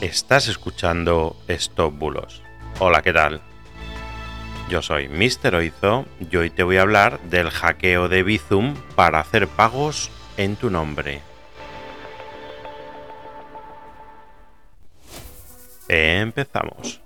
Estás 0.00 0.48
escuchando 0.48 1.36
Stop 1.46 1.98
Bulos. 1.98 2.42
Hola, 2.78 3.02
¿qué 3.02 3.12
tal? 3.12 3.42
Yo 4.70 4.80
soy 4.80 5.08
Mr. 5.08 5.54
Oizo 5.56 6.06
y 6.18 6.34
hoy 6.36 6.48
te 6.48 6.62
voy 6.62 6.78
a 6.78 6.82
hablar 6.82 7.20
del 7.24 7.50
hackeo 7.50 8.08
de 8.08 8.22
Bizum 8.22 8.74
para 8.94 9.20
hacer 9.20 9.46
pagos 9.46 10.10
en 10.38 10.56
tu 10.56 10.70
nombre. 10.70 11.20
Empezamos. 15.88 17.02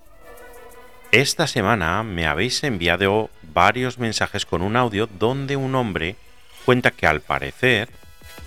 Esta 1.11 1.49
semana 1.49 2.05
me 2.05 2.29
habéis 2.29 2.63
enviado 2.63 3.29
varios 3.53 3.99
mensajes 3.99 4.47
con 4.47 4.63
un 4.63 4.77
audio 4.77 5.09
donde 5.19 5.57
un 5.57 5.75
hombre 5.75 6.15
cuenta 6.65 6.93
que 6.93 7.09
al 7.09 7.23
parecer 7.23 7.89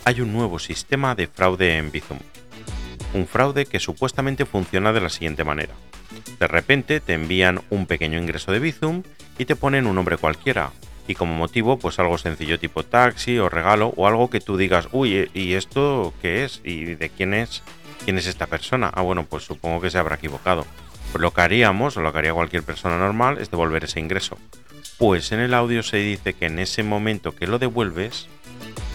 hay 0.05 0.21
un 0.21 0.31
nuevo 0.31 0.57
sistema 0.57 1.15
de 1.15 1.27
fraude 1.27 1.77
en 1.77 1.91
Bizum. 1.91 2.19
Un 3.13 3.27
fraude 3.27 3.65
que 3.65 3.79
supuestamente 3.79 4.45
funciona 4.45 4.93
de 4.93 5.01
la 5.01 5.09
siguiente 5.09 5.43
manera. 5.43 5.73
De 6.39 6.47
repente 6.47 6.99
te 6.99 7.13
envían 7.13 7.61
un 7.69 7.85
pequeño 7.85 8.19
ingreso 8.19 8.51
de 8.51 8.59
Bizum 8.59 9.03
y 9.37 9.45
te 9.45 9.55
ponen 9.55 9.87
un 9.87 9.95
nombre 9.95 10.17
cualquiera. 10.17 10.71
Y 11.07 11.15
como 11.15 11.33
motivo, 11.33 11.79
pues 11.79 11.99
algo 11.99 12.17
sencillo 12.17 12.59
tipo 12.59 12.83
taxi 12.83 13.39
o 13.39 13.49
regalo 13.49 13.93
o 13.95 14.07
algo 14.07 14.29
que 14.29 14.41
tú 14.41 14.57
digas, 14.57 14.89
uy, 14.91 15.29
¿y 15.33 15.53
esto 15.53 16.13
qué 16.21 16.43
es? 16.43 16.61
¿Y 16.63 16.95
de 16.95 17.09
quién 17.09 17.33
es? 17.33 17.63
¿Quién 18.03 18.17
es 18.17 18.27
esta 18.27 18.47
persona? 18.47 18.91
Ah, 18.93 19.01
bueno, 19.01 19.25
pues 19.25 19.43
supongo 19.43 19.79
que 19.81 19.89
se 19.89 19.97
habrá 19.97 20.15
equivocado. 20.15 20.65
Pues 21.11 21.21
lo 21.21 21.31
que 21.31 21.41
haríamos, 21.41 21.95
o 21.95 22.01
lo 22.01 22.11
que 22.11 22.19
haría 22.19 22.33
cualquier 22.33 22.63
persona 22.63 22.97
normal, 22.97 23.37
es 23.39 23.49
devolver 23.49 23.85
ese 23.85 24.01
ingreso. 24.01 24.37
Pues 24.97 25.31
en 25.31 25.39
el 25.39 25.53
audio 25.53 25.81
se 25.81 25.97
dice 25.97 26.33
que 26.33 26.47
en 26.47 26.59
ese 26.59 26.83
momento 26.83 27.33
que 27.33 27.47
lo 27.47 27.57
devuelves, 27.59 28.27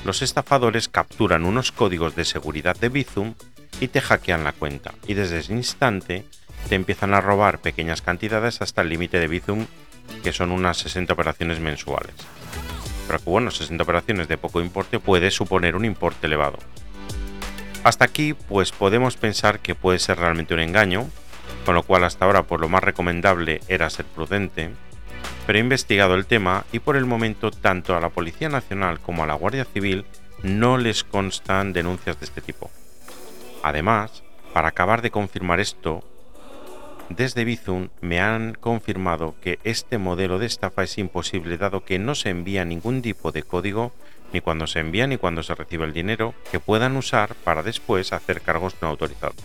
los 0.05 0.21
estafadores 0.21 0.89
capturan 0.89 1.45
unos 1.45 1.73
códigos 1.73 2.15
de 2.15 2.25
seguridad 2.25 2.77
de 2.77 2.91
Bizum 2.91 3.35
y 3.83 3.89
te 3.89 4.01
hackean 4.01 4.45
la 4.45 4.53
cuenta. 4.53 4.95
Y 5.09 5.15
desde 5.15 5.41
ese 5.41 5.53
instante 5.53 6.25
te 6.69 6.77
empiezan 6.77 7.15
a 7.15 7.21
robar 7.21 7.59
pequeñas 7.59 8.01
cantidades 8.01 8.63
hasta 8.63 8.83
el 8.83 8.91
límite 8.91 9.19
de 9.19 9.27
Bizum, 9.27 9.67
que 10.23 10.33
son 10.33 10.53
unas 10.53 10.79
60 10.79 11.13
operaciones 11.13 11.59
mensuales. 11.59 12.15
Pero 13.09 13.19
que 13.19 13.29
bueno, 13.29 13.51
60 13.51 13.83
operaciones 13.83 14.29
de 14.29 14.39
poco 14.39 14.61
importe 14.61 15.01
puede 15.01 15.33
suponer 15.33 15.75
un 15.75 15.85
importe 15.85 16.29
elevado. 16.29 16.59
Hasta 17.83 18.05
aquí, 18.05 18.35
pues 18.35 18.71
podemos 18.71 19.17
pensar 19.17 19.59
que 19.59 19.75
puede 19.75 19.99
ser 19.99 20.17
realmente 20.21 20.55
un 20.55 20.61
engaño, 20.61 21.11
con 21.67 21.75
lo 21.75 21.83
cual 21.83 22.05
hasta 22.05 22.25
ahora 22.25 22.45
por 22.45 22.61
lo 22.61 22.69
más 22.69 22.85
recomendable 22.85 23.63
era 23.67 23.91
ser 23.91 24.07
prudente, 24.07 24.71
pero 25.45 25.59
he 25.59 25.61
investigado 25.61 26.15
el 26.15 26.27
tema 26.27 26.67
y 26.71 26.79
por 26.79 26.97
el 26.97 27.05
momento 27.05 27.51
tanto 27.51 27.97
a 27.97 28.01
la 28.01 28.11
Policía 28.11 28.49
Nacional 28.49 29.01
como 29.01 29.25
a 29.25 29.27
la 29.27 29.35
Guardia 29.35 29.65
Civil 29.65 30.05
no 30.45 30.79
les 30.79 31.03
constan 31.03 31.73
denuncias 31.73 32.21
de 32.21 32.27
este 32.27 32.41
tipo. 32.41 32.71
Además, 33.63 34.25
para 34.53 34.69
acabar 34.69 35.03
de 35.03 35.11
confirmar 35.11 35.61
esto, 35.61 36.05
desde 37.09 37.45
Bizum 37.45 37.89
me 38.01 38.21
han 38.21 38.55
confirmado 38.55 39.35
que 39.41 39.59
este 39.65 39.99
modelo 39.99 40.39
de 40.39 40.47
estafa 40.47 40.83
es 40.83 40.99
imposible 40.99 41.59
dado 41.59 41.85
que 41.85 41.99
no 41.99 42.15
se 42.15 42.31
envía 42.31 42.65
ningún 42.65 43.03
tipo 43.03 43.33
de 43.33 43.43
código 43.43 43.93
ni 44.33 44.41
cuando 44.41 44.67
se 44.67 44.81
envía 44.81 45.07
ni 45.07 45.19
cuando 45.19 45.43
se 45.43 45.55
recibe 45.55 45.85
el 45.85 45.93
dinero 45.93 46.35
que 46.51 46.59
puedan 46.59 46.97
usar 46.97 47.35
para 47.35 47.63
después 47.63 48.13
hacer 48.13 48.41
cargos 48.41 48.77
no 48.81 48.89
autorizados. 48.89 49.37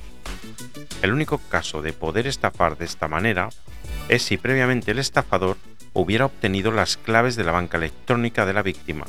El 1.01 1.13
único 1.13 1.39
caso 1.49 1.81
de 1.81 1.93
poder 1.93 2.25
estafar 2.25 2.77
de 2.77 2.85
esta 2.85 3.07
manera 3.07 3.49
es 4.07 4.23
si 4.23 4.37
previamente 4.37 4.91
el 4.91 4.99
estafador 4.99 5.57
hubiera 5.93 6.25
obtenido 6.25 6.71
las 6.71 6.97
claves 6.97 7.35
de 7.35 7.43
la 7.43 7.51
banca 7.51 7.77
electrónica 7.77 8.45
de 8.45 8.53
la 8.53 8.61
víctima, 8.61 9.05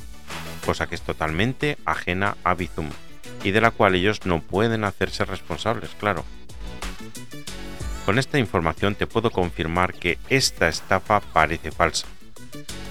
cosa 0.67 0.87
que 0.87 0.97
es 0.97 1.03
totalmente 1.03 1.79
ajena 1.85 2.37
a 2.45 2.55
Bizum 2.55 2.91
y 3.45 3.51
de 3.51 3.61
la 3.61 3.71
cual 3.71 3.95
ellos 3.95 4.27
no 4.27 4.41
pueden 4.41 4.85
hacerse 4.85 5.25
responsables, 5.25 5.91
claro. 5.99 6.25
Con 8.05 8.19
esta 8.19 8.39
información 8.39 8.95
te 8.95 9.07
puedo 9.07 9.31
confirmar 9.31 9.95
que 9.95 10.19
esta 10.31 10.69
estafa 10.69 11.21
parece 11.21 11.71
falsa, 11.71 12.07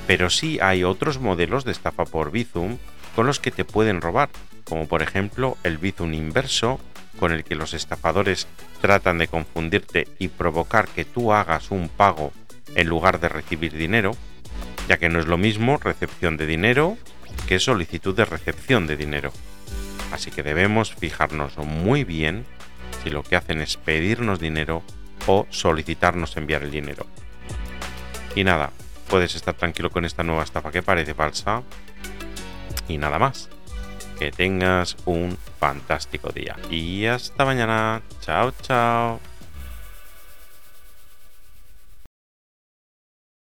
pero 0.05 0.29
sí 0.29 0.59
hay 0.61 0.83
otros 0.83 1.19
modelos 1.19 1.65
de 1.65 1.71
estafa 1.71 2.05
por 2.05 2.31
Bizum 2.31 2.77
con 3.15 3.25
los 3.25 3.39
que 3.39 3.51
te 3.51 3.65
pueden 3.65 4.01
robar, 4.01 4.29
como 4.63 4.87
por 4.87 5.01
ejemplo 5.01 5.57
el 5.63 5.79
Bizum 5.79 6.13
inverso 6.13 6.79
con 7.19 7.31
el 7.31 7.43
que 7.43 7.55
los 7.55 7.73
estafadores 7.73 8.47
tratan 8.79 9.17
de 9.17 9.27
confundirte 9.27 10.07
y 10.19 10.27
provocar 10.27 10.87
que 10.87 11.03
tú 11.03 11.33
hagas 11.33 11.71
un 11.71 11.89
pago 11.89 12.31
en 12.75 12.87
lugar 12.87 13.19
de 13.19 13.29
recibir 13.29 13.73
dinero, 13.73 14.15
ya 14.87 14.97
que 14.97 15.09
no 15.09 15.19
es 15.19 15.25
lo 15.25 15.37
mismo 15.37 15.77
recepción 15.77 16.37
de 16.37 16.45
dinero 16.45 16.97
que 17.47 17.59
solicitud 17.59 18.15
de 18.15 18.25
recepción 18.25 18.87
de 18.87 18.97
dinero. 18.97 19.31
Así 20.11 20.31
que 20.31 20.43
debemos 20.43 20.93
fijarnos 20.93 21.57
muy 21.57 22.03
bien 22.03 22.45
si 23.03 23.09
lo 23.09 23.23
que 23.23 23.35
hacen 23.35 23.61
es 23.61 23.77
pedirnos 23.77 24.39
dinero 24.39 24.83
o 25.27 25.45
solicitarnos 25.49 26.37
enviar 26.37 26.63
el 26.63 26.71
dinero. 26.71 27.05
Y 28.35 28.43
nada, 28.43 28.71
puedes 29.09 29.35
estar 29.35 29.53
tranquilo 29.53 29.89
con 29.89 30.05
esta 30.05 30.23
nueva 30.23 30.43
estafa 30.43 30.71
que 30.71 30.83
parece 30.83 31.13
falsa. 31.13 31.63
Y 32.87 32.97
nada 32.97 33.19
más. 33.19 33.49
Que 34.19 34.31
tengas 34.31 34.97
un 35.05 35.37
fantástico 35.59 36.29
día. 36.29 36.55
Y 36.71 37.05
hasta 37.05 37.45
mañana. 37.45 38.01
Chao, 38.21 38.51
chao. 38.61 39.19